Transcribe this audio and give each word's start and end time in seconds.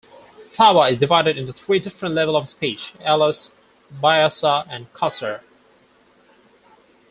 Taba 0.51 0.91
is 0.91 0.97
divided 0.97 1.37
into 1.37 1.53
three 1.53 1.77
different 1.77 2.15
levels 2.15 2.35
of 2.41 2.49
speech: 2.49 2.91
"alus", 3.05 3.53
"biasa" 4.01 4.65
and 4.67 4.91
"kasar". 4.93 5.41